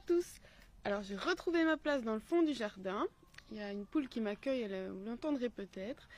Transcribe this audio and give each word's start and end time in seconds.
tous 0.00 0.40
Alors 0.84 1.02
j'ai 1.02 1.16
retrouvé 1.16 1.64
ma 1.64 1.76
place 1.76 2.02
dans 2.02 2.14
le 2.14 2.20
fond 2.20 2.42
du 2.42 2.54
jardin. 2.54 3.06
Il 3.50 3.58
y 3.58 3.60
a 3.60 3.70
une 3.70 3.84
poule 3.84 4.08
qui 4.08 4.20
m'accueille, 4.20 4.66
vous 4.90 5.04
l'entendrez 5.04 5.50
peut-être. 5.50 6.08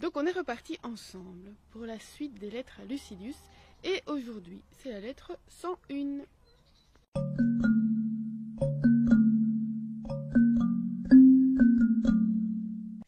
Donc 0.00 0.16
on 0.16 0.26
est 0.26 0.32
reparti 0.32 0.78
ensemble 0.82 1.54
pour 1.70 1.82
la 1.86 1.98
suite 2.00 2.34
des 2.34 2.50
lettres 2.50 2.80
à 2.80 2.84
Lucidus. 2.84 3.36
Et 3.84 4.02
aujourd'hui, 4.06 4.62
c'est 4.78 4.90
la 4.90 5.00
lettre 5.00 5.38
101. 5.48 6.24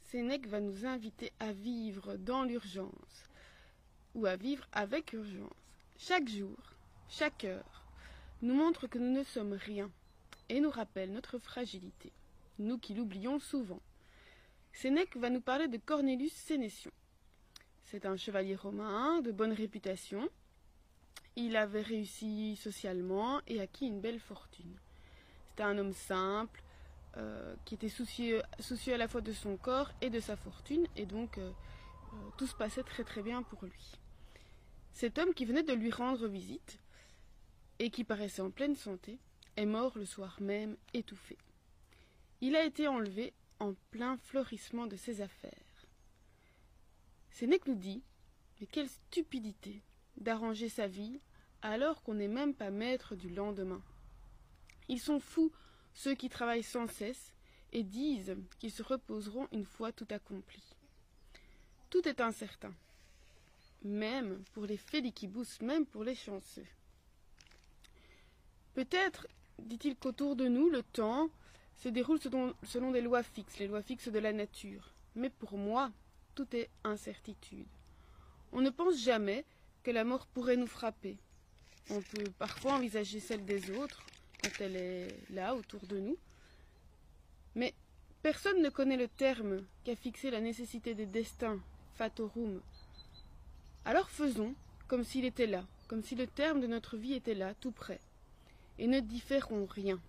Sénèque 0.05 0.47
va 0.47 0.61
nous 0.61 0.87
inviter 0.87 1.33
à 1.41 1.53
vivre 1.53 2.17
dans 2.17 2.45
l'urgence 2.45 3.25
ou 4.15 4.27
à 4.27 4.37
vivre 4.37 4.67
avec 4.73 5.13
urgence. 5.13 5.51
Chaque 5.99 6.29
jour, 6.29 6.57
chaque 7.09 7.45
heure, 7.45 7.86
nous 8.43 8.55
montre 8.55 8.87
que 8.87 8.99
nous 8.99 9.13
ne 9.13 9.23
sommes 9.23 9.55
rien 9.55 9.91
et 10.49 10.61
nous 10.61 10.71
rappelle 10.71 11.13
notre 11.13 11.39
fragilité, 11.39 12.13
nous 12.59 12.79
qui 12.79 12.95
l'oublions 12.95 13.39
souvent. 13.39 13.81
Sénèque 14.73 15.17
va 15.17 15.31
nous 15.31 15.41
parler 15.41 15.69
de 15.69 15.79
Cornelius 15.79 16.33
Sénétion. 16.33 16.91
C'est 17.85 18.05
un 18.05 18.17
chevalier 18.17 18.57
romain 18.57 19.21
de 19.23 19.33
bonne 19.33 19.53
réputation. 19.53 20.29
Il 21.35 21.57
avait 21.57 21.83
réussi 21.83 22.57
socialement 22.57 23.41
et 23.47 23.61
acquis 23.61 23.87
une 23.87 24.01
belle 24.01 24.21
fortune. 24.21 24.77
C'était 25.49 25.63
un 25.63 25.79
homme 25.79 25.93
simple, 25.93 26.63
euh, 27.17 27.55
qui 27.65 27.75
était 27.75 27.89
soucieux, 27.89 28.43
à 28.43 28.97
la 28.99 29.09
fois 29.09 29.23
de 29.23 29.33
son 29.33 29.57
corps 29.57 29.91
et 30.03 30.11
de 30.11 30.21
sa 30.21 30.37
fortune, 30.37 30.87
et 30.97 31.07
donc 31.07 31.39
euh, 31.39 31.51
euh, 32.13 32.17
tout 32.37 32.47
se 32.47 32.55
passait 32.55 32.83
très 32.83 33.05
très 33.05 33.23
bien 33.23 33.43
pour 33.43 33.65
lui. 33.65 33.93
Cet 34.93 35.19
homme 35.19 35.33
qui 35.33 35.47
venait 35.47 35.63
de 35.63 35.73
lui 35.73 35.91
rendre 35.91 36.27
visite 36.27 36.79
et 37.79 37.91
qui 37.91 38.05
paraissait 38.05 38.43
en 38.43 38.51
pleine 38.51 38.77
santé, 38.77 39.19
est 39.57 39.67
mort 39.67 39.97
le 39.97 40.05
soir 40.05 40.37
même, 40.41 40.77
étouffé. 40.95 41.37
Il 42.41 42.57
a 42.57 42.65
été 42.65 42.89
enlevé 42.89 43.33
en 43.59 43.75
plein 43.91 44.17
fleurissement 44.19 44.87
de 44.87 44.97
ses 44.97 45.21
affaires. 45.21 45.53
Sénèque 47.31 47.67
nous 47.67 47.75
dit 47.75 48.03
Mais 48.61 48.67
quelle 48.67 48.89
stupidité 48.89 49.83
d'arranger 50.17 50.69
sa 50.69 50.87
vie 50.87 51.21
alors 51.63 52.03
qu'on 52.03 52.15
n'est 52.15 52.29
même 52.29 52.55
pas 52.55 52.71
maître 52.71 53.15
du 53.15 53.29
lendemain. 53.29 53.83
Ils 54.89 55.01
sont 55.01 55.21
fous, 55.21 55.53
ceux 55.95 56.15
qui 56.15 56.29
travaillent 56.29 56.63
sans 56.63 56.87
cesse, 56.87 57.33
et 57.73 57.83
disent 57.83 58.37
qu'ils 58.59 58.71
se 58.71 58.83
reposeront 58.83 59.49
une 59.53 59.65
fois 59.65 59.93
tout 59.93 60.07
accompli. 60.11 60.63
Tout 61.91 62.07
est 62.09 62.21
incertain, 62.21 62.73
même 63.83 64.43
pour 64.53 64.67
les 64.67 64.77
féliquibus, 64.77 65.61
même 65.61 65.87
pour 65.87 66.05
les 66.05 66.15
chanceux. 66.15 66.67
Peut-être, 68.77 69.27
dit-il, 69.59 69.97
qu'autour 69.97 70.37
de 70.37 70.49
nous, 70.49 70.69
le 70.69 70.83
temps 70.83 71.31
se 71.79 71.89
déroule 71.89 72.21
selon, 72.21 72.91
des 72.91 73.01
lois 73.01 73.23
fixes, 73.23 73.59
les 73.59 73.69
lois 73.69 73.81
fixes 73.81 74.09
de 74.09 74.19
la 74.19 74.35
nature. 74.35 74.93
Mais 75.15 75.31
pour 75.31 75.57
moi, 75.57 75.91
tout 76.35 76.47
est 76.55 76.69
incertitude. 76.85 77.67
On 78.53 78.61
ne 78.61 78.69
pense 78.69 79.03
jamais 79.03 79.47
que 79.83 79.91
la 79.91 80.05
mort 80.05 80.27
pourrait 80.27 80.59
nous 80.59 80.67
frapper. 80.67 81.17
On 81.89 82.03
peut 82.03 82.31
parfois 82.39 82.75
envisager 82.75 83.19
celle 83.19 83.47
des 83.47 83.71
autres 83.71 84.05
quand 84.45 84.61
elle 84.61 84.77
est 84.77 85.09
là, 85.31 85.57
autour 85.57 85.87
de 85.87 85.99
nous. 85.99 86.19
Mais 87.55 87.73
personne 88.23 88.61
ne 88.61 88.69
connaît 88.69 88.99
le 88.99 89.09
terme 89.09 89.65
qu'a 89.85 89.97
fixé 89.97 90.31
la 90.31 90.43
nécessité 90.43 90.95
des 90.95 91.07
destins, 91.07 91.61
fatorum. 91.95 92.61
Alors 93.87 94.11
faisons 94.11 94.55
comme 94.87 95.03
s'il 95.03 95.25
était 95.25 95.47
là, 95.47 95.65
comme 95.89 96.03
si 96.03 96.15
le 96.15 96.27
terme 96.27 96.61
de 96.61 96.67
notre 96.67 96.99
vie 96.99 97.15
était 97.15 97.35
là, 97.35 97.55
tout 97.55 97.73
près 97.73 98.01
et 98.79 98.87
ne 98.87 99.01
différons 99.01 99.67
rien. 99.67 100.01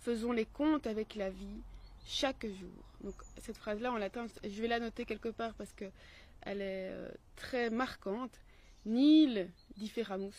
Faisons 0.00 0.32
les 0.32 0.46
comptes 0.46 0.86
avec 0.86 1.14
la 1.14 1.30
vie 1.30 1.60
chaque 2.06 2.46
jour. 2.46 2.84
Donc 3.02 3.14
cette 3.38 3.56
phrase-là 3.56 3.92
en 3.92 3.96
latin, 3.96 4.26
je 4.42 4.60
vais 4.60 4.68
la 4.68 4.80
noter 4.80 5.04
quelque 5.04 5.28
part 5.28 5.54
parce 5.54 5.72
que 5.72 5.86
elle 6.42 6.60
est 6.60 6.90
euh, 6.90 7.08
très 7.36 7.70
marquante. 7.70 8.38
Nil 8.86 9.50
differamus, 9.78 10.34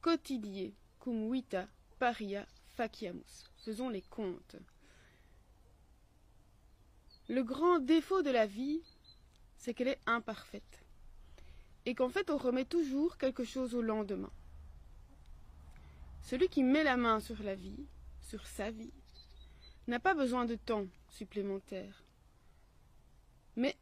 quotidie 0.00 0.74
cum 0.98 1.32
vita 1.32 1.68
paria 2.00 2.44
faciamus. 2.76 3.48
Faisons 3.58 3.88
les 3.88 4.02
comptes. 4.02 4.56
Le 7.28 7.44
grand 7.44 7.78
défaut 7.78 8.22
de 8.22 8.30
la 8.30 8.46
vie, 8.46 8.82
c'est 9.56 9.74
qu'elle 9.74 9.88
est 9.88 10.00
imparfaite. 10.06 10.82
Et 11.86 11.94
qu'en 11.94 12.08
fait, 12.08 12.30
on 12.30 12.36
remet 12.36 12.64
toujours 12.64 13.16
quelque 13.16 13.44
chose 13.44 13.74
au 13.74 13.82
lendemain. 13.82 14.30
Celui 16.22 16.48
qui 16.48 16.62
met 16.62 16.84
la 16.84 16.96
main 16.96 17.20
sur 17.20 17.42
la 17.42 17.54
vie, 17.54 17.86
sur 18.20 18.46
sa 18.46 18.70
vie, 18.70 18.92
n'a 19.86 20.00
pas 20.00 20.14
besoin 20.14 20.44
de 20.44 20.54
temps 20.54 20.86
supplémentaire. 21.08 22.04
Mais 23.56 23.76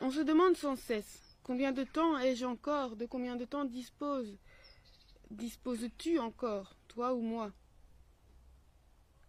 on 0.00 0.10
se 0.10 0.20
demande 0.20 0.56
sans 0.56 0.76
cesse 0.76 1.36
combien 1.42 1.72
de 1.72 1.84
temps 1.84 2.18
ai-je 2.18 2.44
encore, 2.44 2.96
de 2.96 3.06
combien 3.06 3.36
de 3.36 3.44
temps 3.44 3.64
dispose 3.64 4.38
disposes-tu 5.30 6.18
encore, 6.18 6.76
toi 6.88 7.14
ou 7.14 7.20
moi? 7.20 7.52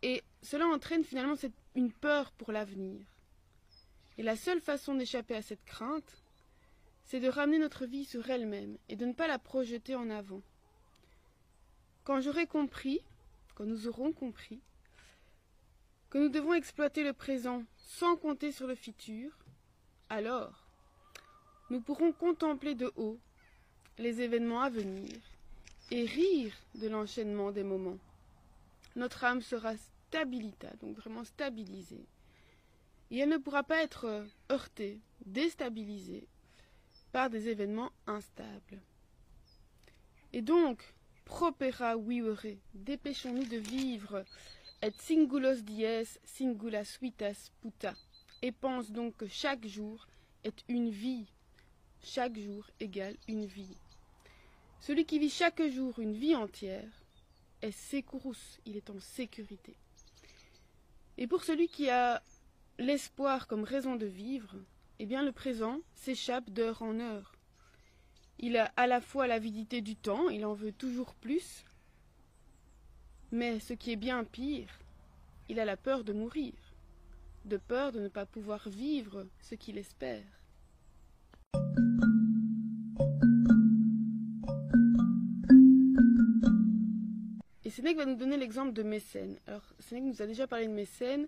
Et 0.01 0.23
cela 0.41 0.67
entraîne 0.67 1.03
finalement 1.03 1.35
une 1.75 1.91
peur 1.91 2.31
pour 2.33 2.51
l'avenir. 2.51 3.05
Et 4.17 4.23
la 4.23 4.35
seule 4.35 4.61
façon 4.61 4.95
d'échapper 4.95 5.35
à 5.35 5.41
cette 5.41 5.63
crainte, 5.65 6.17
c'est 7.03 7.19
de 7.19 7.29
ramener 7.29 7.59
notre 7.59 7.85
vie 7.85 8.05
sur 8.05 8.29
elle-même 8.29 8.77
et 8.89 8.95
de 8.95 9.05
ne 9.05 9.13
pas 9.13 9.27
la 9.27 9.39
projeter 9.39 9.95
en 9.95 10.09
avant. 10.09 10.41
Quand 12.07 12.21
j'aurai 12.21 12.47
compris, 12.47 13.01
quand 13.53 13.65
nous 13.65 13.89
aurons 13.89 14.13
compris, 14.13 14.61
que 16.09 16.17
nous 16.17 16.29
devons 16.29 16.53
exploiter 16.53 17.03
le 17.03 17.11
présent 17.11 17.65
sans 17.75 18.15
compter 18.15 18.53
sur 18.53 18.65
le 18.65 18.75
futur, 18.75 19.37
alors 20.07 20.69
nous 21.69 21.81
pourrons 21.81 22.13
contempler 22.13 22.75
de 22.75 22.93
haut 22.95 23.19
les 23.97 24.21
événements 24.21 24.61
à 24.61 24.69
venir 24.69 25.11
et 25.91 26.05
rire 26.05 26.55
de 26.75 26.87
l'enchaînement 26.87 27.51
des 27.51 27.65
moments. 27.65 27.99
Notre 28.95 29.25
âme 29.25 29.41
sera 29.41 29.73
stabilita, 29.75 30.69
donc 30.79 30.95
vraiment 30.95 31.25
stabilisée, 31.25 32.05
et 33.11 33.17
elle 33.17 33.27
ne 33.27 33.37
pourra 33.37 33.63
pas 33.63 33.83
être 33.83 34.25
heurtée, 34.49 35.01
déstabilisée 35.25 36.25
par 37.11 37.29
des 37.29 37.49
événements 37.49 37.91
instables. 38.05 38.79
Et 40.31 40.41
donc, 40.41 40.93
propera 41.27 41.97
vivere, 41.97 42.57
dépêchons-nous 42.73 43.45
de 43.45 43.57
vivre, 43.57 44.23
et 44.81 44.91
singulos 44.97 45.61
dies 45.61 46.17
singulas 46.23 46.97
vitas 47.01 47.51
puta, 47.61 47.93
et 48.41 48.53
pense 48.53 48.91
donc 48.91 49.17
que 49.17 49.27
chaque 49.27 49.67
jour 49.67 50.07
est 50.45 50.63
une 50.69 50.89
vie, 50.89 51.27
chaque 52.01 52.39
jour 52.39 52.65
égale 52.79 53.17
une 53.27 53.45
vie. 53.45 53.77
Celui 54.79 55.05
qui 55.05 55.19
vit 55.19 55.29
chaque 55.29 55.61
jour 55.67 55.99
une 55.99 56.13
vie 56.13 56.35
entière 56.35 56.89
est 57.61 57.71
securus, 57.71 58.59
il 58.65 58.77
est 58.77 58.89
en 58.89 58.99
sécurité. 58.99 59.75
Et 61.17 61.27
pour 61.27 61.43
celui 61.43 61.67
qui 61.67 61.89
a 61.89 62.23
l'espoir 62.79 63.47
comme 63.47 63.63
raison 63.63 63.95
de 63.95 64.05
vivre, 64.05 64.55
eh 64.99 65.05
bien 65.05 65.23
le 65.23 65.33
présent 65.33 65.79
s'échappe 65.93 66.49
d'heure 66.49 66.81
en 66.81 66.99
heure. 66.99 67.36
Il 68.39 68.55
a 68.55 68.71
à 68.75 68.85
la 68.85 69.01
fois 69.01 69.25
l'avidité 69.25 69.81
du 69.81 69.95
temps, 69.95 70.29
il 70.29 70.45
en 70.45 70.53
veut 70.53 70.71
toujours 70.71 71.15
plus, 71.15 71.65
mais 73.31 73.59
ce 73.59 73.73
qui 73.73 73.91
est 73.91 73.95
bien 73.95 74.23
pire, 74.23 74.69
il 75.49 75.59
a 75.59 75.65
la 75.65 75.75
peur 75.75 76.03
de 76.03 76.13
mourir, 76.13 76.53
de 77.45 77.57
peur 77.57 77.91
de 77.91 77.99
ne 77.99 78.09
pas 78.09 78.27
pouvoir 78.27 78.69
vivre 78.69 79.25
ce 79.41 79.55
qu'il 79.55 79.79
espère. 79.79 80.23
Et 87.65 87.69
Sénèque 87.71 87.97
va 87.97 88.05
nous 88.05 88.15
donner 88.15 88.37
l'exemple 88.37 88.71
de 88.71 88.83
Mécène. 88.83 89.39
Alors, 89.47 89.63
Sénèque 89.79 90.05
nous 90.05 90.21
a 90.21 90.27
déjà 90.27 90.45
parlé 90.45 90.67
de 90.67 90.71
Mécène. 90.71 91.27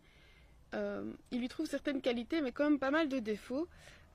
Euh, 0.75 1.11
il 1.31 1.39
lui 1.39 1.47
trouve 1.47 1.65
certaines 1.65 2.01
qualités, 2.01 2.41
mais 2.41 2.51
quand 2.51 2.69
même 2.69 2.79
pas 2.79 2.91
mal 2.91 3.09
de 3.09 3.17
défauts, 3.17 3.67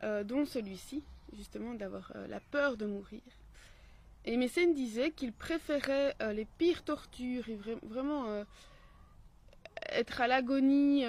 euh, 0.04 0.22
dont 0.22 0.46
celui-ci 0.46 1.02
justement 1.34 1.74
d'avoir 1.74 2.12
euh, 2.14 2.26
la 2.26 2.40
peur 2.40 2.76
de 2.76 2.86
mourir. 2.86 3.22
Et 4.24 4.36
Mécène 4.36 4.74
disait 4.74 5.10
qu'il 5.10 5.32
préférait 5.32 6.14
euh, 6.22 6.32
les 6.32 6.46
pires 6.46 6.82
tortures 6.82 7.48
et 7.48 7.58
vraiment 7.82 8.26
euh, 8.28 8.44
être 9.90 10.20
à 10.20 10.26
l'agonie, 10.26 11.04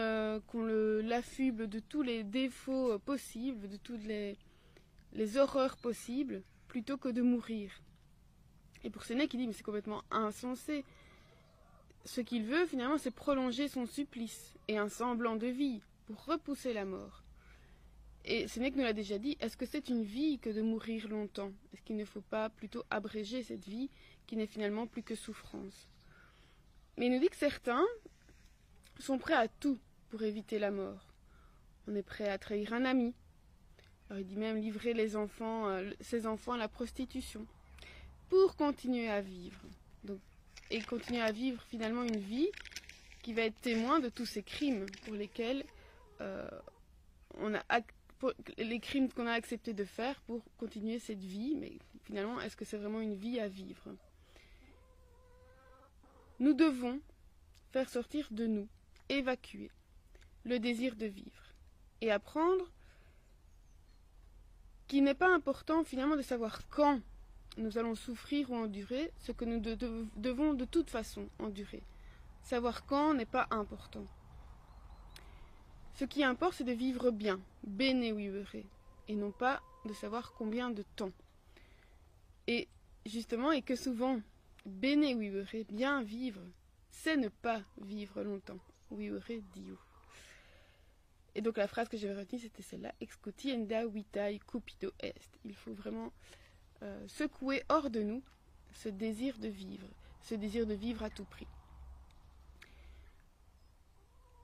qu'on 0.47 0.65
l'affuble 0.65 1.69
de 1.69 1.79
tous 1.79 2.01
les 2.01 2.23
défauts 2.23 2.99
possibles, 2.99 3.69
de 3.69 3.77
toutes 3.77 4.03
les, 4.03 4.37
les 5.13 5.37
horreurs 5.37 5.77
possibles, 5.77 6.41
plutôt 6.67 6.97
que 6.97 7.07
de 7.07 7.21
mourir. 7.21 7.71
Et 8.83 8.89
pour 8.89 9.03
Sénèque, 9.03 9.33
il 9.33 9.37
dit, 9.37 9.47
mais 9.47 9.53
c'est 9.53 9.63
complètement 9.63 10.03
insensé. 10.11 10.83
Ce 12.03 12.21
qu'il 12.21 12.43
veut, 12.43 12.65
finalement, 12.65 12.97
c'est 12.97 13.11
prolonger 13.11 13.67
son 13.67 13.85
supplice 13.85 14.53
et 14.67 14.77
un 14.77 14.89
semblant 14.89 15.37
de 15.37 15.47
vie 15.47 15.81
pour 16.05 16.25
repousser 16.25 16.73
la 16.73 16.85
mort. 16.85 17.24
Et 18.27 18.47
Sénèque 18.47 18.75
nous 18.75 18.83
l'a 18.83 18.93
déjà 18.93 19.19
dit, 19.19 19.37
est-ce 19.39 19.55
que 19.55 19.67
c'est 19.67 19.87
une 19.87 20.03
vie 20.03 20.39
que 20.39 20.49
de 20.49 20.63
mourir 20.63 21.07
longtemps? 21.07 21.51
Est-ce 21.71 21.83
qu'il 21.83 21.95
ne 21.95 22.05
faut 22.05 22.21
pas 22.21 22.49
plutôt 22.49 22.83
abréger 22.89 23.43
cette 23.43 23.67
vie 23.67 23.91
qui 24.25 24.35
n'est 24.35 24.47
finalement 24.47 24.87
plus 24.87 25.03
que 25.03 25.13
souffrance? 25.13 25.87
Mais 26.97 27.05
il 27.05 27.11
nous 27.11 27.19
dit 27.19 27.29
que 27.29 27.35
certains 27.35 27.85
sont 28.99 29.19
prêts 29.19 29.35
à 29.35 29.47
tout 29.47 29.77
pour 30.09 30.23
éviter 30.23 30.57
la 30.57 30.71
mort. 30.71 31.13
On 31.87 31.95
est 31.95 32.01
prêt 32.01 32.27
à 32.27 32.39
trahir 32.39 32.73
un 32.73 32.85
ami. 32.85 33.13
Alors 34.09 34.19
il 34.19 34.25
dit 34.25 34.37
même 34.37 34.57
livrer 34.57 35.15
enfants, 35.15 35.67
euh, 35.67 35.91
ses 36.01 36.25
enfants 36.25 36.53
à 36.53 36.57
la 36.57 36.67
prostitution 36.67 37.45
pour 38.29 38.55
continuer 38.55 39.07
à 39.07 39.21
vivre. 39.21 39.59
Donc, 40.03 40.19
et 40.71 40.81
continuer 40.81 41.21
à 41.21 41.31
vivre 41.31 41.61
finalement 41.69 42.01
une 42.01 42.17
vie 42.17 42.49
qui 43.21 43.33
va 43.33 43.43
être 43.43 43.59
témoin 43.61 43.99
de 43.99 44.09
tous 44.09 44.25
ces 44.25 44.41
crimes 44.41 44.87
pour 45.03 45.13
lesquels 45.13 45.63
euh, 46.21 46.49
on 47.37 47.53
a 47.53 47.63
les 48.57 48.79
crimes 48.79 49.11
qu'on 49.11 49.27
a 49.27 49.33
accepté 49.33 49.73
de 49.73 49.85
faire 49.85 50.19
pour 50.21 50.41
continuer 50.57 50.99
cette 50.99 51.23
vie, 51.23 51.55
mais 51.55 51.77
finalement, 52.03 52.39
est-ce 52.41 52.55
que 52.55 52.65
c'est 52.65 52.77
vraiment 52.77 53.01
une 53.01 53.15
vie 53.15 53.39
à 53.39 53.47
vivre? 53.47 53.95
Nous 56.39 56.53
devons 56.53 56.99
faire 57.71 57.89
sortir 57.89 58.27
de 58.31 58.47
nous, 58.47 58.67
évacuer 59.09 59.71
le 60.43 60.59
désir 60.59 60.95
de 60.95 61.05
vivre 61.05 61.53
et 62.01 62.11
apprendre 62.11 62.71
qu'il 64.87 65.03
n'est 65.03 65.15
pas 65.15 65.33
important 65.33 65.83
finalement 65.83 66.15
de 66.15 66.21
savoir 66.21 66.67
quand 66.69 67.01
nous 67.57 67.77
allons 67.77 67.95
souffrir 67.95 68.51
ou 68.51 68.55
endurer 68.55 69.11
ce 69.19 69.31
que 69.31 69.45
nous 69.45 69.59
devons 69.59 70.53
de 70.53 70.65
toute 70.65 70.89
façon 70.89 71.27
endurer. 71.39 71.83
Savoir 72.43 72.85
quand 72.85 73.13
n'est 73.13 73.25
pas 73.25 73.47
important. 73.49 74.05
Ce 75.95 76.03
qui 76.03 76.25
importe, 76.25 76.55
c'est 76.55 76.65
de 76.65 76.73
vivre 76.73 77.09
bien, 77.11 77.39
bene 77.63 78.03
et 78.03 79.15
non 79.15 79.31
pas 79.31 79.61
de 79.85 79.93
savoir 79.93 80.33
combien 80.33 80.69
de 80.69 80.83
temps. 80.97 81.11
Et 82.47 82.67
justement, 83.05 83.53
et 83.53 83.61
que 83.61 83.77
souvent, 83.77 84.19
bene 84.65 85.15
bien 85.69 86.03
vivre, 86.03 86.41
c'est 86.89 87.15
ne 87.15 87.29
pas 87.29 87.61
vivre 87.81 88.23
longtemps. 88.23 88.59
Vivere 88.91 89.41
diu. 89.53 89.77
Et 91.33 91.41
donc 91.41 91.57
la 91.57 91.67
phrase 91.67 91.87
que 91.87 91.97
j'avais 91.97 92.19
retenue, 92.19 92.41
c'était 92.41 92.61
celle-là, 92.61 92.93
excutienda 92.99 93.85
vitai 93.85 94.39
cupido 94.45 94.91
est. 94.99 95.29
Il 95.45 95.53
faut 95.53 95.73
vraiment 95.73 96.11
euh, 96.83 97.07
secouer 97.07 97.63
hors 97.69 97.89
de 97.89 98.01
nous 98.01 98.21
ce 98.73 98.89
désir 98.89 99.37
de 99.37 99.47
vivre, 99.47 99.87
ce 100.21 100.35
désir 100.35 100.65
de 100.65 100.73
vivre 100.73 101.03
à 101.03 101.09
tout 101.09 101.25
prix. 101.25 101.47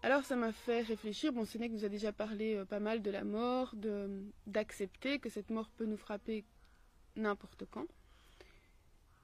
Alors 0.04 0.26
ça 0.26 0.36
m'a 0.36 0.52
fait 0.52 0.82
réfléchir, 0.82 1.32
bon 1.32 1.46
Sénèque 1.46 1.74
nous 1.74 1.86
a 1.86 1.90
déjà 1.90 2.12
parlé 2.12 2.56
euh, 2.56 2.66
pas 2.66 2.80
mal 2.80 3.04
de 3.04 3.12
la 3.12 3.24
mort, 3.24 3.76
d'accepter 4.48 5.20
que 5.20 5.30
cette 5.30 5.52
mort 5.52 5.70
peut 5.70 5.86
nous 5.86 5.98
frapper 5.98 6.44
n'importe 7.16 7.66
quand. 7.70 7.86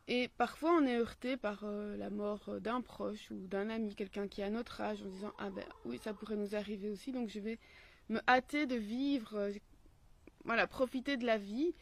Et 0.08 0.28
parfois 0.38 0.74
on 0.74 0.86
est 0.86 0.96
heurté 0.96 1.36
par 1.36 1.64
euh, 1.64 1.98
la 1.98 2.12
mort 2.12 2.62
d'un 2.62 2.82
proche 2.82 3.32
ou 3.32 3.48
d'un 3.48 3.72
ami, 3.72 3.96
quelqu'un 3.96 4.28
qui 4.28 4.44
a 4.44 4.52
notre 4.52 4.80
âge, 4.82 5.02
en 5.02 5.10
disant 5.10 5.34
ah 5.40 5.50
ben 5.50 5.66
oui 5.86 5.98
ça 5.98 6.14
pourrait 6.14 6.36
nous 6.36 6.54
arriver 6.56 6.92
aussi, 6.92 7.12
donc 7.12 7.30
je 7.30 7.40
vais 7.40 7.58
me 8.10 8.20
hâter 8.28 8.68
de 8.68 8.76
vivre, 8.76 9.34
euh, 9.34 9.52
voilà 10.46 10.68
profiter 10.68 11.18
de 11.18 11.26
la 11.26 11.40
vie. 11.40 11.74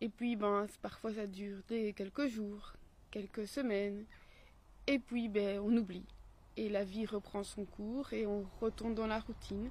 Et 0.00 0.08
puis 0.08 0.36
ben 0.36 0.66
parfois 0.80 1.12
ça 1.12 1.26
dure 1.26 1.58
quelques 1.68 2.28
jours, 2.28 2.72
quelques 3.10 3.46
semaines, 3.46 4.06
et 4.86 4.98
puis 4.98 5.28
ben 5.28 5.58
on 5.58 5.76
oublie 5.76 6.06
et 6.60 6.68
la 6.68 6.84
vie 6.84 7.06
reprend 7.06 7.42
son 7.42 7.64
cours 7.64 8.12
et 8.12 8.26
on 8.26 8.46
retourne 8.60 8.94
dans 8.94 9.06
la 9.06 9.18
routine 9.18 9.70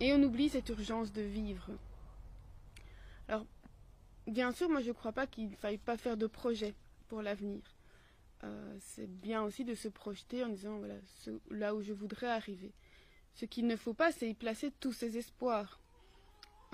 et 0.00 0.12
on 0.12 0.22
oublie 0.22 0.50
cette 0.50 0.68
urgence 0.68 1.12
de 1.12 1.22
vivre. 1.22 1.70
Alors, 3.26 3.46
bien 4.26 4.52
sûr, 4.52 4.68
moi 4.68 4.82
je 4.82 4.88
ne 4.88 4.92
crois 4.92 5.12
pas 5.12 5.26
qu'il 5.26 5.48
ne 5.48 5.56
faille 5.56 5.78
pas 5.78 5.96
faire 5.96 6.18
de 6.18 6.26
projet 6.26 6.74
pour 7.08 7.22
l'avenir. 7.22 7.62
Euh, 8.44 8.76
c'est 8.80 9.06
bien 9.06 9.42
aussi 9.42 9.64
de 9.64 9.74
se 9.74 9.88
projeter 9.88 10.44
en 10.44 10.48
disant 10.48 10.78
voilà 10.78 10.96
là 11.50 11.74
où 11.74 11.80
je 11.80 11.94
voudrais 11.94 12.28
arriver. 12.28 12.72
Ce 13.34 13.46
qu'il 13.46 13.66
ne 13.66 13.76
faut 13.76 13.94
pas, 13.94 14.12
c'est 14.12 14.28
y 14.28 14.34
placer 14.34 14.72
tous 14.78 14.92
ses 14.92 15.16
espoirs, 15.16 15.80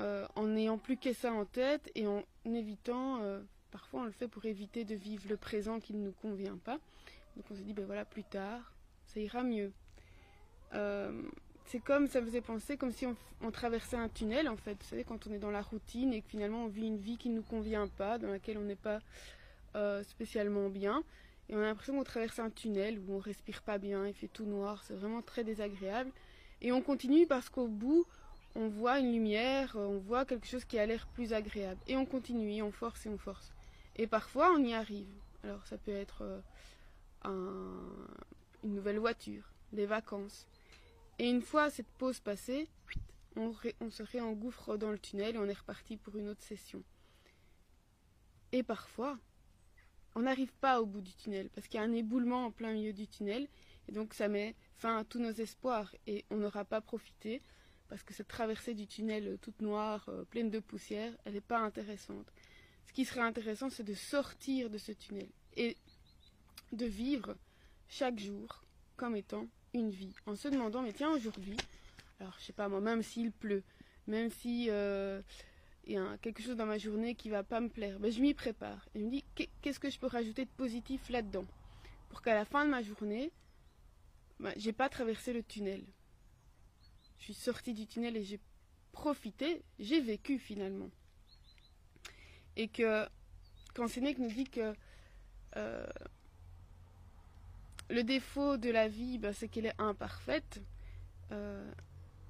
euh, 0.00 0.26
en 0.34 0.46
n'ayant 0.46 0.78
plus 0.78 0.96
que 0.96 1.12
ça 1.12 1.32
en 1.32 1.44
tête 1.44 1.88
et 1.94 2.08
en 2.08 2.24
évitant, 2.44 3.20
euh, 3.20 3.40
parfois 3.70 4.00
on 4.00 4.04
le 4.04 4.10
fait 4.10 4.26
pour 4.26 4.44
éviter 4.44 4.84
de 4.84 4.96
vivre 4.96 5.28
le 5.28 5.36
présent 5.36 5.78
qui 5.78 5.94
ne 5.94 6.04
nous 6.04 6.14
convient 6.22 6.58
pas. 6.58 6.80
Donc 7.36 7.44
on 7.50 7.54
se 7.54 7.60
dit 7.60 7.74
ben 7.74 7.84
voilà 7.84 8.04
plus 8.04 8.24
tard, 8.24 8.75
ça 9.06 9.20
ira 9.20 9.42
mieux. 9.42 9.72
Euh, 10.74 11.22
c'est 11.66 11.80
comme, 11.80 12.06
ça 12.06 12.22
faisait 12.22 12.40
penser 12.40 12.76
comme 12.76 12.92
si 12.92 13.06
on, 13.06 13.50
traversait 13.50 13.96
un 13.96 14.08
tunnel 14.08 14.48
en 14.48 14.56
fait. 14.56 14.74
Vous 14.80 14.88
savez, 14.88 15.04
quand 15.04 15.26
on 15.26 15.32
est 15.32 15.38
dans 15.38 15.50
la 15.50 15.62
routine 15.62 16.12
et 16.12 16.22
que 16.22 16.28
finalement 16.28 16.64
on 16.64 16.68
vit 16.68 16.86
une 16.86 16.98
vie 16.98 17.16
qui 17.16 17.28
ne 17.28 17.36
nous 17.36 17.42
convient 17.42 17.88
pas, 17.88 18.18
dans 18.18 18.30
laquelle 18.30 18.58
on 18.58 18.64
n'est 18.64 18.74
pas 18.76 19.00
euh, 19.74 20.02
spécialement 20.04 20.68
bien. 20.68 21.02
Et 21.48 21.54
on 21.54 21.58
a 21.58 21.62
l'impression 21.62 21.96
qu'on 21.96 22.04
traverse 22.04 22.38
un 22.38 22.50
tunnel 22.50 22.98
où 22.98 23.14
on 23.14 23.18
respire 23.18 23.62
pas 23.62 23.78
bien, 23.78 24.06
il 24.06 24.14
fait 24.14 24.28
tout 24.28 24.46
noir, 24.46 24.82
c'est 24.84 24.94
vraiment 24.94 25.22
très 25.22 25.44
désagréable. 25.44 26.10
Et 26.60 26.72
on 26.72 26.82
continue 26.82 27.26
parce 27.26 27.48
qu'au 27.48 27.68
bout, 27.68 28.06
on 28.54 28.68
voit 28.68 28.98
une 28.98 29.12
lumière, 29.12 29.76
on 29.76 29.98
voit 29.98 30.24
quelque 30.24 30.46
chose 30.46 30.64
qui 30.64 30.78
a 30.78 30.86
l'air 30.86 31.06
plus 31.08 31.32
agréable. 31.32 31.80
Et 31.86 31.96
on 31.96 32.06
continue, 32.06 32.62
on 32.62 32.72
force 32.72 33.06
et 33.06 33.08
on 33.08 33.18
force. 33.18 33.52
Et 33.96 34.06
parfois, 34.06 34.52
on 34.52 34.64
y 34.64 34.72
arrive. 34.74 35.06
Alors, 35.44 35.64
ça 35.66 35.76
peut 35.76 35.92
être 35.92 36.22
euh, 36.22 36.40
un, 37.24 37.70
une 38.66 38.74
nouvelle 38.74 38.98
voiture, 38.98 39.52
des 39.72 39.86
vacances. 39.86 40.46
Et 41.18 41.28
une 41.30 41.40
fois 41.40 41.70
cette 41.70 41.90
pause 41.98 42.20
passée, 42.20 42.68
on, 43.36 43.52
se 43.90 44.02
réengouffre 44.02 44.76
dans 44.76 44.90
le 44.90 44.98
tunnel 44.98 45.36
et 45.36 45.38
on 45.38 45.46
est 45.46 45.58
reparti 45.58 45.96
pour 45.96 46.16
une 46.16 46.28
autre 46.28 46.42
session. 46.42 46.82
Et 48.52 48.62
parfois, 48.62 49.18
on 50.14 50.22
n'arrive 50.22 50.52
pas 50.54 50.80
au 50.80 50.86
bout 50.86 51.00
du 51.00 51.14
tunnel 51.14 51.50
parce 51.50 51.68
qu'il 51.68 51.78
y 51.78 51.82
a 51.82 51.86
un 51.86 51.92
éboulement 51.92 52.46
en 52.46 52.50
plein 52.50 52.72
milieu 52.72 52.92
du 52.92 53.06
tunnel 53.06 53.48
et 53.88 53.92
donc 53.92 54.14
ça 54.14 54.28
met 54.28 54.54
fin 54.78 54.98
à 54.98 55.04
tous 55.04 55.18
nos 55.18 55.32
espoirs 55.32 55.94
et 56.06 56.24
on 56.30 56.36
n'aura 56.36 56.64
pas 56.64 56.80
profité 56.80 57.42
parce 57.88 58.02
que 58.02 58.14
cette 58.14 58.28
traversée 58.28 58.74
du 58.74 58.86
tunnel 58.86 59.38
toute 59.40 59.60
noire, 59.60 60.08
euh, 60.08 60.24
pleine 60.24 60.50
de 60.50 60.58
poussière, 60.58 61.12
elle 61.24 61.34
n'est 61.34 61.40
pas 61.40 61.58
intéressante. 61.58 62.32
Ce 62.86 62.92
qui 62.92 63.04
serait 63.04 63.20
intéressant, 63.20 63.70
c'est 63.70 63.84
de 63.84 63.94
sortir 63.94 64.70
de 64.70 64.78
ce 64.78 64.92
tunnel 64.92 65.28
et 65.56 65.76
de 66.72 66.86
vivre 66.86 67.36
chaque 67.88 68.18
jour 68.18 68.62
comme 68.96 69.16
étant 69.16 69.46
une 69.74 69.90
vie, 69.90 70.14
en 70.26 70.34
se 70.34 70.48
demandant, 70.48 70.82
mais 70.82 70.92
tiens, 70.92 71.10
aujourd'hui, 71.10 71.56
alors 72.20 72.34
je 72.38 72.44
sais 72.44 72.52
pas 72.52 72.68
moi, 72.68 72.80
même 72.80 73.02
s'il 73.02 73.30
pleut, 73.30 73.62
même 74.06 74.30
si 74.30 74.70
euh, 74.70 75.20
il 75.84 75.94
y 75.94 75.96
a 75.96 76.16
quelque 76.18 76.42
chose 76.42 76.56
dans 76.56 76.66
ma 76.66 76.78
journée 76.78 77.14
qui 77.14 77.28
va 77.28 77.42
pas 77.42 77.60
me 77.60 77.68
plaire, 77.68 77.98
ben, 77.98 78.10
je 78.10 78.20
m'y 78.20 78.34
prépare. 78.34 78.88
Et 78.94 79.00
je 79.00 79.04
me 79.04 79.10
dis, 79.10 79.24
qu'est-ce 79.62 79.78
que 79.78 79.90
je 79.90 79.98
peux 79.98 80.06
rajouter 80.06 80.44
de 80.44 80.50
positif 80.50 81.08
là-dedans? 81.10 81.44
Pour 82.08 82.22
qu'à 82.22 82.34
la 82.34 82.44
fin 82.44 82.64
de 82.64 82.70
ma 82.70 82.82
journée, 82.82 83.30
ben, 84.40 84.52
j'ai 84.56 84.72
pas 84.72 84.88
traversé 84.88 85.32
le 85.32 85.42
tunnel. 85.42 85.84
Je 87.18 87.24
suis 87.24 87.34
sortie 87.34 87.74
du 87.74 87.86
tunnel 87.86 88.16
et 88.16 88.24
j'ai 88.24 88.40
profité, 88.92 89.62
j'ai 89.78 90.00
vécu 90.00 90.38
finalement. 90.38 90.90
Et 92.56 92.68
que 92.68 93.06
quand 93.74 93.88
Sénèque 93.88 94.18
nous 94.18 94.30
dit 94.30 94.44
que 94.44 94.74
euh, 95.56 95.86
le 97.88 98.02
défaut 98.02 98.56
de 98.56 98.70
la 98.70 98.88
vie, 98.88 99.18
ben, 99.18 99.32
c'est 99.32 99.48
qu'elle 99.48 99.66
est 99.66 99.80
imparfaite. 99.80 100.62
Euh, 101.32 101.70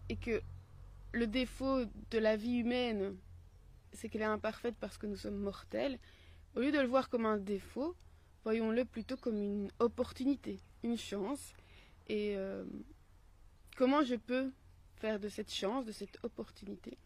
et 0.08 0.16
que 0.16 0.40
le 1.12 1.26
défaut 1.26 1.84
de 2.10 2.18
la 2.18 2.36
vie 2.36 2.58
humaine, 2.58 3.16
c'est 3.92 4.08
qu'elle 4.08 4.22
est 4.22 4.24
imparfaite 4.24 4.74
parce 4.80 4.98
que 4.98 5.06
nous 5.06 5.16
sommes 5.16 5.38
mortels. 5.38 5.98
Au 6.54 6.60
lieu 6.60 6.72
de 6.72 6.78
le 6.78 6.86
voir 6.86 7.08
comme 7.08 7.26
un 7.26 7.38
défaut, 7.38 7.96
voyons-le 8.44 8.84
plutôt 8.84 9.16
comme 9.16 9.42
une 9.42 9.70
opportunité, 9.78 10.60
une 10.82 10.96
chance. 10.96 11.54
Et 12.08 12.36
euh, 12.36 12.64
comment 13.76 14.02
je 14.02 14.14
peux 14.14 14.52
faire 14.96 15.18
de 15.18 15.28
cette 15.28 15.52
chance, 15.52 15.84
de 15.84 15.92
cette 15.92 16.18
opportunité, 16.22 16.96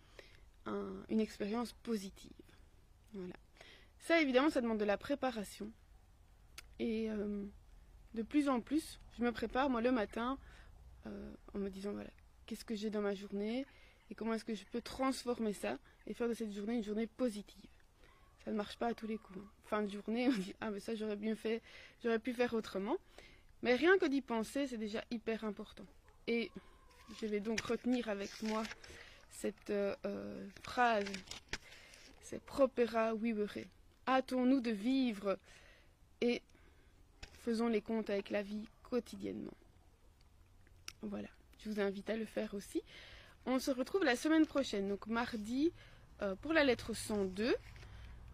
une 1.09 1.21
expérience 1.21 1.73
positive? 1.73 2.31
Voilà. 3.13 3.35
Ça, 3.99 4.21
évidemment, 4.21 4.51
ça 4.51 4.61
demande 4.61 4.79
de 4.79 4.85
la 4.85 4.97
préparation. 4.97 5.73
Euh, 6.81 7.45
de 8.15 8.23
plus 8.23 8.49
en 8.49 8.61
plus, 8.61 8.99
je 9.19 9.25
me 9.25 9.33
prépare 9.33 9.71
moi 9.71 9.81
le 9.81 9.93
matin 9.93 10.39
euh, 11.07 11.33
en 11.55 11.59
me 11.59 11.69
disant 11.69 11.93
voilà, 11.93 12.11
qu'est-ce 12.47 12.65
que 12.65 12.75
j'ai 12.75 12.91
dans 12.91 13.03
ma 13.03 13.15
journée 13.15 13.67
et 14.11 14.15
comment 14.15 14.35
est-ce 14.35 14.45
que 14.45 14.55
je 14.55 14.65
peux 14.65 14.83
transformer 14.83 15.53
ça 15.53 15.79
et 16.07 16.15
faire 16.15 16.29
de 16.29 16.35
cette 16.35 16.53
journée 16.53 16.75
une 16.75 16.85
journée 16.85 17.07
positive. 17.07 17.71
Ça 18.45 18.51
ne 18.51 18.57
marche 18.57 18.77
pas 18.77 18.89
à 18.89 18.95
tous 18.95 19.07
les 19.07 19.19
coups. 19.19 19.39
Hein. 19.39 19.49
Fin 19.65 19.83
de 19.83 19.91
journée, 19.91 20.29
on 20.29 20.33
dit 20.33 20.55
ah 20.61 20.71
mais 20.71 20.81
ça 20.81 20.95
j'aurais 20.95 21.17
bien 21.17 21.37
fait, 21.37 21.63
j'aurais 22.03 22.19
pu 22.19 22.33
faire 22.33 22.55
autrement. 22.55 22.97
Mais 23.63 23.75
rien 23.75 23.99
que 23.99 24.07
d'y 24.07 24.23
penser, 24.23 24.67
c'est 24.67 24.79
déjà 24.79 25.05
hyper 25.11 25.45
important. 25.45 25.85
Et 26.27 26.51
je 27.21 27.27
vais 27.27 27.41
donc 27.41 27.61
retenir 27.61 28.09
avec 28.09 28.31
moi 28.43 28.63
cette 29.31 29.71
euh, 29.71 29.95
euh, 30.07 30.49
phrase, 30.63 31.05
c'est 32.23 32.43
propera 32.43 33.15
vivere. 33.15 33.65
Hâtons-nous 34.07 34.61
de 34.61 34.71
vivre 34.71 35.39
et 36.21 36.43
faisons 37.41 37.69
les 37.69 37.81
comptes 37.81 38.11
avec 38.11 38.31
la 38.31 38.43
vie 38.43 38.69
quotidiennement. 38.83 39.57
Voilà, 41.03 41.29
je 41.59 41.71
vous 41.71 41.81
invite 41.81 42.11
à 42.11 42.17
le 42.17 42.27
faire 42.27 42.55
aussi. 42.55 42.83
On 43.47 43.59
se 43.59 43.71
retrouve 43.71 44.05
la 44.05 44.17
semaine 44.17 44.47
prochaine, 44.47 44.89
donc 44.89 45.07
mardi, 45.07 45.73
euh, 46.23 46.35
pour 46.37 46.53
la 46.53 46.65
lettre 46.65 46.95
102. 46.95 47.55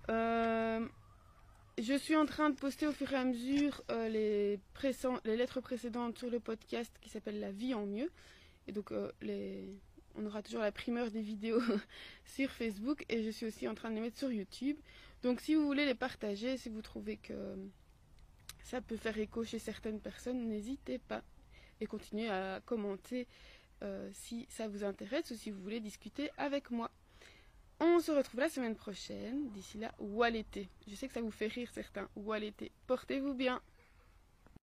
Euh, 0.09 0.87
je 1.79 1.95
suis 1.95 2.17
en 2.17 2.27
train 2.27 2.51
de 2.51 2.57
poster 2.57 2.87
au 2.87 2.93
fur 2.93 3.13
et 3.13 3.17
à 3.17 3.25
mesure 3.25 3.83
euh, 3.91 4.09
les, 4.09 5.37
lettres 5.37 5.61
précédentes 5.61 6.19
sur 6.19 6.31
le 6.31 6.41
podcast 6.41 6.93
qui 7.01 7.09
s'appelle 7.09 7.39
La 7.39 7.53
vie 7.53 7.75
en 7.75 7.87
mieux. 7.87 8.11
Et 8.67 8.73
donc, 8.73 8.93
on 8.93 10.27
aura 10.27 10.43
toujours 10.43 10.63
la 10.63 10.73
primeur 10.73 11.13
des 11.13 11.21
vidéos 11.21 11.63
sur 12.25 12.51
Facebook 12.51 13.05
et 13.09 13.23
je 13.23 13.31
suis 13.31 13.47
aussi 13.47 13.69
en 13.69 13.75
train 13.75 13.91
de 13.91 13.95
les 13.95 14.01
mettre 14.01 14.19
sur 14.19 14.33
YouTube. 14.33 14.77
Donc, 15.23 15.41
si 15.41 15.55
vous 15.55 15.65
voulez 15.65 15.85
les 15.85 15.95
partager, 15.95 16.57
si 16.57 16.69
vous 16.69 16.83
trouvez 16.83 17.17
que 17.17 17.55
ça 18.63 18.81
peut 18.81 18.97
faire 18.97 19.19
écho 19.19 19.45
chez 19.45 19.59
certaines 19.59 20.01
personnes, 20.01 20.49
n'hésitez 20.49 20.99
pas 20.99 21.23
et 21.81 21.87
continuez 21.87 22.29
à 22.29 22.61
commenter 22.65 23.27
euh, 23.83 24.09
si 24.13 24.47
ça 24.49 24.69
vous 24.69 24.85
intéresse 24.85 25.31
ou 25.31 25.35
si 25.35 25.51
vous 25.51 25.63
voulez 25.63 25.81
discuter 25.81 26.31
avec 26.39 26.71
moi. 26.71 26.91
On 27.79 28.01
se 28.01 28.11
retrouve 28.11 28.41
la 28.41 28.49
semaine 28.49 28.75
prochaine. 28.75 29.51
D'ici 29.51 29.79
là, 29.79 29.95
ou 29.99 30.23
à 30.23 30.31
l'été. 30.31 30.69
Je 30.89 30.95
sais 30.95 31.09
que 31.09 31.15
ça 31.15 31.21
vous 31.21 31.31
fait 31.31 31.49
rire 31.49 31.69
certains. 31.75 32.09
Ou 32.17 32.33
à 32.33 32.39
l'été. 32.39 32.73
Portez-vous 32.87 33.35
bien. 33.35 33.61